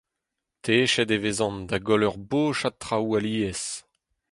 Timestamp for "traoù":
2.81-3.11